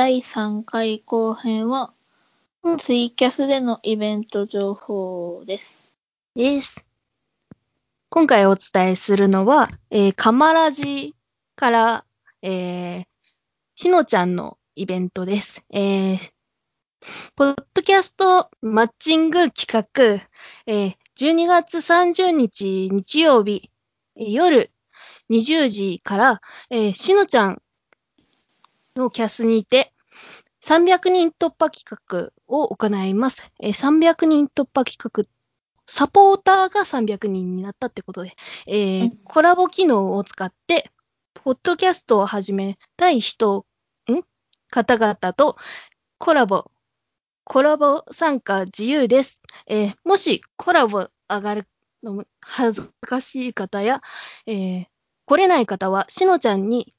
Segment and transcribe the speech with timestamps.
[0.00, 1.92] 第3回後編は、
[2.78, 5.92] ツイキャスでのイベント情報です。
[6.34, 6.86] です。
[8.08, 11.14] 今回お伝えするのは、えー、カマラジ
[11.54, 12.04] から、
[12.40, 13.04] えー、
[13.74, 15.62] しのちゃんのイベントです。
[15.68, 16.18] えー、
[17.36, 20.26] ポッドキャストマッチング企画、
[20.66, 23.70] えー、12月30日日曜日、
[24.16, 24.70] えー夜
[25.28, 26.40] 20時から、
[26.70, 27.62] えー、しのちゃん
[29.00, 29.92] のキャスにて、
[30.64, 33.42] 300人突破企画を行います。
[33.60, 35.24] えー、300人突破企画
[35.86, 38.36] サポーターが300人になったってことで、
[38.66, 40.90] えーうんコラボ機能を使って、
[41.34, 43.66] ポッドキャストを始めたい人、
[44.08, 44.22] ん？
[44.70, 45.56] 方々と
[46.18, 46.70] コラボ、
[47.44, 49.40] コラボ参加自由です。
[49.66, 51.66] えーもしコラボ上がる
[52.02, 54.02] のも恥ずかしい方や、
[54.46, 54.86] えー
[55.26, 56.92] 来れない方は、しのちゃんに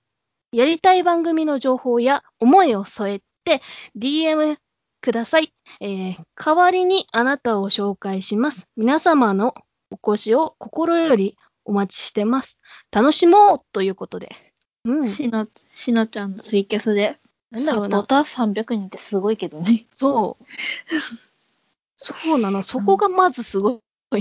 [0.51, 3.61] やりたい番組の情報や思いを添えて
[3.97, 4.57] DM
[5.01, 5.53] ください。
[5.79, 8.67] えー代わりにあなたを紹介します。
[8.75, 9.53] 皆様の
[9.91, 12.57] お越しを心よりお待ちしてます。
[12.91, 14.35] 楽しもうということで。
[14.83, 15.07] うん。
[15.07, 17.19] しの、しのちゃんのツイキャスで、
[17.51, 18.03] なんだろうな。
[18.03, 19.85] ター300人ってすごいけどね。
[19.93, 20.45] そう。
[21.97, 22.63] そうなの。
[22.63, 23.79] そこがまずすごい
[24.11, 24.19] の。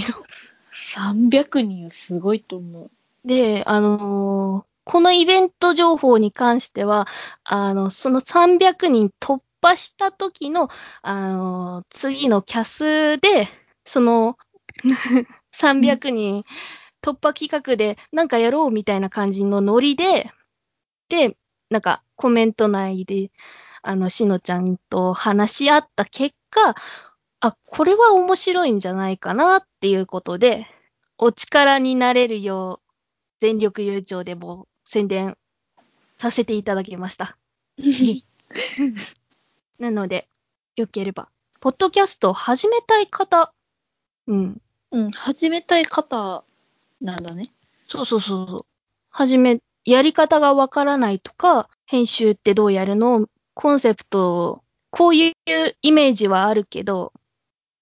[0.72, 2.90] 300人はすごいと思う。
[3.24, 7.06] で、あのーこのイベント情報に関しては、
[7.44, 10.68] あの、その300人突破した時の、
[11.02, 13.48] あの次のキャスで、
[13.86, 14.36] その、
[15.52, 16.44] 300人
[17.02, 20.30] 突破企画でなんかやろうみたいな感じのノリで、
[21.08, 21.36] で、
[21.70, 23.30] なんかコメント内で、
[23.82, 26.74] あの、しのちゃんと話し合った結果、
[27.40, 30.66] あ、これは面白いんじゃないかなっていうことで、
[31.18, 32.90] お力になれるよう、
[33.40, 35.36] 全力優勝でも宣伝
[36.18, 37.36] させていただきました。
[39.78, 40.28] なので、
[40.74, 41.28] よければ、
[41.60, 43.52] ポッドキャストを始めたい方、
[44.26, 44.60] うん、
[44.90, 46.42] うん、始めたい方
[47.00, 47.44] なんだね。
[47.86, 48.66] そうそうそうそう。
[49.10, 55.34] はじめ、やり方がわからないとか、編集ってどうやるのコンセプト、こういう
[55.82, 57.12] イメージはあるけど、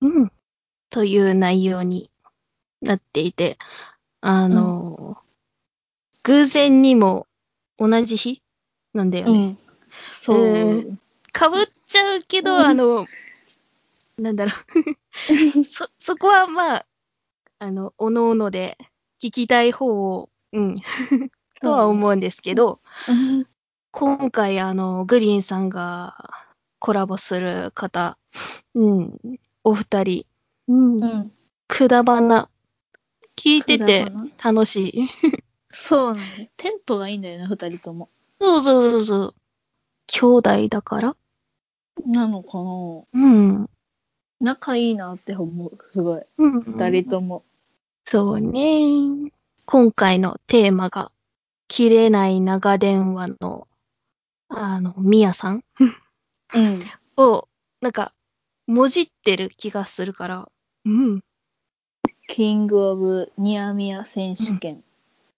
[0.00, 0.32] うん。
[0.90, 2.10] という内容に
[2.80, 3.58] なっていて、
[4.20, 5.18] あの、
[6.24, 7.26] 偶然にも
[7.78, 8.42] 同じ日
[8.94, 9.46] なんだよね。
[9.48, 9.58] ん。
[10.10, 10.38] そう。
[10.38, 10.96] えー
[11.32, 13.06] かぶっちゃうけど、うんあの、
[14.18, 15.64] なんだろう。
[15.64, 16.86] そ、そこはまあ、
[17.58, 18.76] あの、おのおので
[19.22, 20.76] 聞きたい方を、うん、
[21.60, 23.46] とは思うんですけど、うん。
[23.92, 26.46] 今回、あの、グリーンさんが
[26.84, 28.18] コラボする方、
[28.74, 29.20] うん、
[29.62, 30.26] お二人、
[30.66, 31.32] うん、うん。
[31.68, 32.50] くだばな、
[33.38, 34.10] 聞いてて
[34.42, 35.08] 楽しい。
[35.70, 36.46] そうなの。
[36.56, 38.08] テンポがいいんだよね、二人とも。
[38.40, 39.34] そうそうそうそう。
[40.08, 41.16] 兄弟だから？
[42.04, 43.70] なのかなうん。
[44.40, 45.78] 仲いいなって思う。
[45.92, 46.22] すごい。
[46.38, 46.62] うん。
[46.62, 47.44] 二人とも。
[48.06, 49.30] そうね。
[49.66, 51.12] 今回のテーマが、
[51.68, 53.68] 切れない長電話の、
[54.48, 55.62] あの、みやさん？
[56.54, 56.84] うん。
[57.16, 57.48] を、
[57.80, 58.12] なんか、
[58.66, 60.48] もじってる気がするから、
[60.84, 61.22] うん。
[62.28, 64.82] キングオブニアミヤ選手権。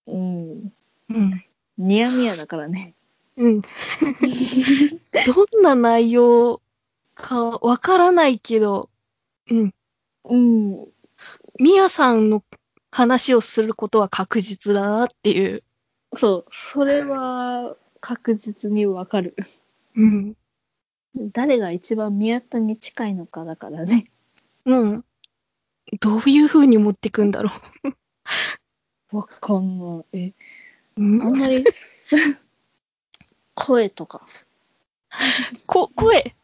[0.07, 0.73] うん。
[1.11, 1.45] うん。
[1.79, 2.95] ニアミヤだからね。
[3.37, 3.63] うん。
[3.63, 3.67] ど
[5.61, 6.61] んな内容
[7.15, 8.91] かわからないけど、
[9.51, 9.75] うん。
[10.25, 10.89] うん。
[11.59, 12.43] みやさんの
[12.91, 15.63] 話をすることは確実だなっていう。
[16.15, 16.51] そう。
[16.51, 19.35] それは確実にわかる。
[19.97, 20.37] うん。
[21.17, 24.11] 誰が一番宮田に近いのかだからね。
[24.67, 25.05] うん。
[26.01, 27.51] どういう風に持ってくんだろ
[29.13, 30.19] わかんない。
[30.19, 30.35] え、う。
[30.97, 31.65] うんあんまり、
[33.55, 34.27] 声とか、
[35.67, 36.35] こ、声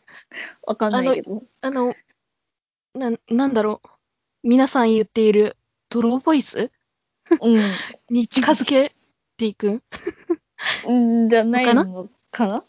[0.63, 1.43] わかんないけど。
[1.63, 1.95] あの、
[2.95, 3.89] な、なんだろう。
[4.43, 5.57] 皆さん言っている
[5.89, 6.71] ドローボイス？
[7.41, 7.63] うん。
[8.09, 8.95] に近づけ
[9.37, 9.83] ていく？
[10.87, 12.65] うん、じゃないのかな？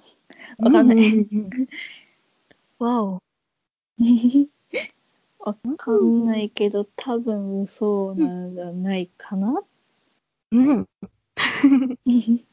[0.62, 0.98] わかんない。
[0.98, 1.68] うんうんうん
[2.80, 3.24] わお。
[5.40, 9.62] わかんないけど、多分そうなんじゃないかな。
[10.52, 10.88] うん。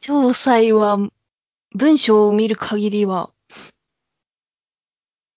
[0.01, 0.99] 詳細は、
[1.75, 3.31] 文章を見る限りは、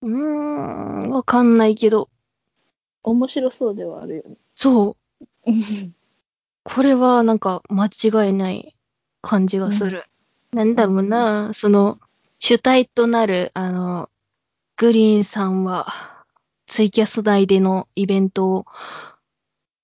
[0.01, 2.09] うーん、わかんないけど、
[3.03, 4.35] 面白そうではあるよね。
[4.55, 5.21] そう。
[6.63, 8.77] これはなんか間違いない
[9.21, 10.05] 感じがする。
[10.51, 11.99] なんだろうな、その、
[12.43, 14.09] 主体となる、あの、
[14.75, 16.25] グリーンさんは、
[16.65, 18.65] ツイキャス内でのイベントを、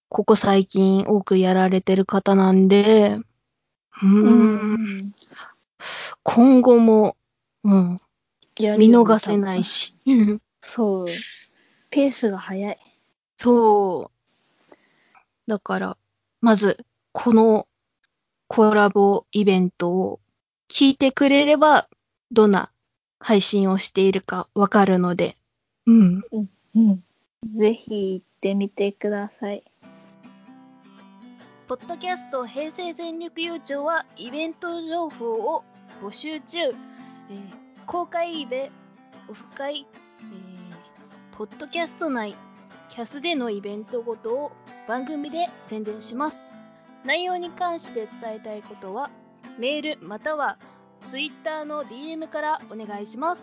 [0.09, 3.19] ここ最近多くやられてる方なんで、
[4.01, 5.13] うーん、
[6.23, 7.15] 今後も、
[7.63, 7.97] うん、
[8.57, 9.63] 見逃せない。
[9.63, 9.95] し。
[10.59, 11.05] そう。
[11.91, 12.79] ペースが速い。
[13.37, 14.09] そ
[15.47, 15.51] う。
[15.51, 15.97] だから、
[16.41, 17.67] まず、この
[18.47, 20.19] コラボイベントを
[20.71, 21.87] 聞いてくれれば、
[22.31, 22.71] どんな
[23.19, 25.35] 配信をしているかわかるので、
[25.85, 26.21] うん。
[26.75, 27.03] うん。
[27.57, 29.63] ぜひ行ってみてください。
[31.67, 35.63] ポッドキャスト平成全力優勝はイベント情報を
[36.01, 36.59] 募集中。
[36.59, 38.69] えー公開イベ、
[39.29, 39.87] オフ会、
[40.19, 42.35] えーポッドキャスト内、
[42.89, 44.51] キャスでのイベントごとを
[44.89, 46.37] 番組で宣伝します。
[47.05, 49.09] 内容に関して伝えたいことは、
[49.57, 50.57] メールまたは
[51.05, 53.41] Twitter の DM からお願いします。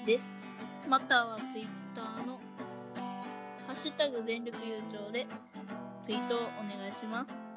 [0.06, 0.32] です。
[0.88, 2.40] またはツイッターの
[3.68, 5.28] ハッシュタグ全力優勝で
[6.04, 6.50] ツイートをお願
[6.90, 7.51] いします。